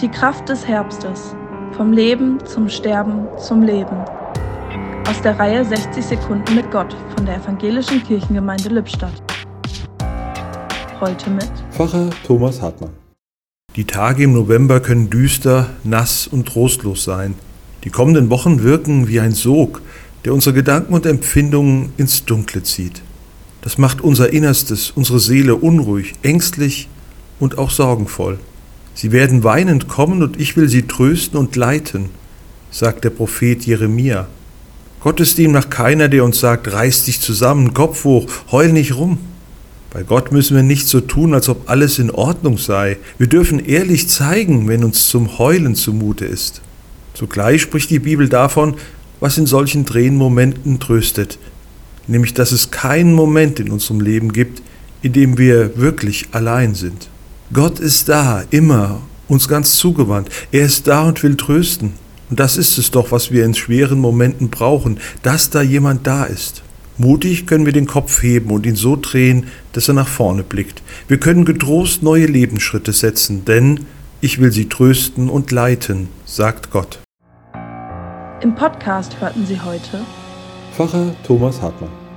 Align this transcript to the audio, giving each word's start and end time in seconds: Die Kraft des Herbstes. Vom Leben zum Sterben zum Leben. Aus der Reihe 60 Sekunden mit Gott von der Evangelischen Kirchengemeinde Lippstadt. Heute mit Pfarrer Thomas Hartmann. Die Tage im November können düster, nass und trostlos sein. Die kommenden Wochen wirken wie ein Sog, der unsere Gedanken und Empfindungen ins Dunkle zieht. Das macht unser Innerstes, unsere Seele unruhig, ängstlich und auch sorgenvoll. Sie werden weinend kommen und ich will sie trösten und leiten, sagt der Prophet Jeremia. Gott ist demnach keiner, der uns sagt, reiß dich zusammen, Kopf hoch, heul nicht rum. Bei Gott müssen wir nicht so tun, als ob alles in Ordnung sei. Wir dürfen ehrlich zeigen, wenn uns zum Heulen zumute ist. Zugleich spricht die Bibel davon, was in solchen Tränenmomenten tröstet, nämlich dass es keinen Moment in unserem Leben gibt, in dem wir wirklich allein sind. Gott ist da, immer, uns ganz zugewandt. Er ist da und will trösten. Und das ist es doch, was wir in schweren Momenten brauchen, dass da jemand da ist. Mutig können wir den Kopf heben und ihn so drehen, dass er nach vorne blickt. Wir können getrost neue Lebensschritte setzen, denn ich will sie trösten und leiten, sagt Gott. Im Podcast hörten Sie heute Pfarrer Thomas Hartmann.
Die 0.00 0.08
Kraft 0.08 0.48
des 0.48 0.66
Herbstes. 0.66 1.36
Vom 1.76 1.92
Leben 1.92 2.38
zum 2.46 2.70
Sterben 2.70 3.28
zum 3.36 3.60
Leben. 3.60 3.98
Aus 5.06 5.20
der 5.22 5.38
Reihe 5.38 5.62
60 5.62 6.02
Sekunden 6.02 6.54
mit 6.54 6.70
Gott 6.70 6.96
von 7.14 7.26
der 7.26 7.36
Evangelischen 7.36 8.02
Kirchengemeinde 8.02 8.70
Lippstadt. 8.70 9.22
Heute 10.98 11.28
mit 11.28 11.50
Pfarrer 11.70 12.08
Thomas 12.26 12.62
Hartmann. 12.62 12.92
Die 13.76 13.84
Tage 13.84 14.22
im 14.22 14.32
November 14.32 14.80
können 14.80 15.10
düster, 15.10 15.68
nass 15.84 16.26
und 16.26 16.48
trostlos 16.48 17.04
sein. 17.04 17.34
Die 17.84 17.90
kommenden 17.90 18.30
Wochen 18.30 18.62
wirken 18.62 19.06
wie 19.06 19.20
ein 19.20 19.32
Sog, 19.32 19.82
der 20.24 20.32
unsere 20.32 20.54
Gedanken 20.54 20.94
und 20.94 21.04
Empfindungen 21.04 21.92
ins 21.98 22.24
Dunkle 22.24 22.62
zieht. 22.62 23.02
Das 23.60 23.76
macht 23.76 24.00
unser 24.00 24.32
Innerstes, 24.32 24.92
unsere 24.92 25.20
Seele 25.20 25.56
unruhig, 25.56 26.14
ängstlich 26.22 26.88
und 27.38 27.58
auch 27.58 27.68
sorgenvoll. 27.68 28.38
Sie 28.94 29.12
werden 29.12 29.44
weinend 29.44 29.88
kommen 29.88 30.22
und 30.22 30.40
ich 30.40 30.56
will 30.56 30.68
sie 30.68 30.82
trösten 30.82 31.38
und 31.38 31.56
leiten, 31.56 32.10
sagt 32.70 33.04
der 33.04 33.10
Prophet 33.10 33.64
Jeremia. 33.64 34.28
Gott 35.00 35.20
ist 35.20 35.38
demnach 35.38 35.70
keiner, 35.70 36.08
der 36.08 36.24
uns 36.24 36.40
sagt, 36.40 36.72
reiß 36.72 37.04
dich 37.04 37.20
zusammen, 37.20 37.72
Kopf 37.72 38.04
hoch, 38.04 38.26
heul 38.50 38.72
nicht 38.72 38.94
rum. 38.96 39.18
Bei 39.92 40.02
Gott 40.02 40.30
müssen 40.30 40.54
wir 40.54 40.62
nicht 40.62 40.86
so 40.86 41.00
tun, 41.00 41.34
als 41.34 41.48
ob 41.48 41.68
alles 41.68 41.98
in 41.98 42.10
Ordnung 42.10 42.58
sei. 42.58 42.98
Wir 43.18 43.26
dürfen 43.26 43.64
ehrlich 43.64 44.08
zeigen, 44.08 44.68
wenn 44.68 44.84
uns 44.84 45.08
zum 45.08 45.38
Heulen 45.38 45.74
zumute 45.74 46.26
ist. 46.26 46.60
Zugleich 47.14 47.62
spricht 47.62 47.90
die 47.90 47.98
Bibel 47.98 48.28
davon, 48.28 48.74
was 49.18 49.36
in 49.36 49.46
solchen 49.46 49.86
Tränenmomenten 49.86 50.78
tröstet, 50.80 51.38
nämlich 52.06 52.34
dass 52.34 52.52
es 52.52 52.70
keinen 52.70 53.14
Moment 53.14 53.58
in 53.58 53.70
unserem 53.70 54.00
Leben 54.00 54.32
gibt, 54.32 54.62
in 55.02 55.12
dem 55.12 55.38
wir 55.38 55.76
wirklich 55.76 56.28
allein 56.32 56.74
sind. 56.74 57.08
Gott 57.52 57.80
ist 57.80 58.08
da, 58.08 58.44
immer, 58.50 59.00
uns 59.26 59.48
ganz 59.48 59.74
zugewandt. 59.74 60.28
Er 60.52 60.66
ist 60.66 60.86
da 60.86 61.08
und 61.08 61.20
will 61.24 61.36
trösten. 61.36 61.94
Und 62.30 62.38
das 62.38 62.56
ist 62.56 62.78
es 62.78 62.92
doch, 62.92 63.10
was 63.10 63.32
wir 63.32 63.44
in 63.44 63.54
schweren 63.54 63.98
Momenten 63.98 64.50
brauchen, 64.50 65.00
dass 65.24 65.50
da 65.50 65.60
jemand 65.60 66.06
da 66.06 66.24
ist. 66.24 66.62
Mutig 66.96 67.48
können 67.48 67.66
wir 67.66 67.72
den 67.72 67.88
Kopf 67.88 68.22
heben 68.22 68.52
und 68.52 68.66
ihn 68.66 68.76
so 68.76 68.94
drehen, 68.94 69.46
dass 69.72 69.88
er 69.88 69.94
nach 69.94 70.06
vorne 70.06 70.44
blickt. 70.44 70.82
Wir 71.08 71.18
können 71.18 71.44
getrost 71.44 72.04
neue 72.04 72.26
Lebensschritte 72.26 72.92
setzen, 72.92 73.44
denn 73.44 73.86
ich 74.20 74.40
will 74.40 74.52
sie 74.52 74.68
trösten 74.68 75.28
und 75.28 75.50
leiten, 75.50 76.08
sagt 76.24 76.70
Gott. 76.70 77.00
Im 78.42 78.54
Podcast 78.54 79.20
hörten 79.20 79.44
Sie 79.44 79.60
heute 79.60 80.04
Pfarrer 80.76 81.16
Thomas 81.26 81.60
Hartmann. 81.60 82.09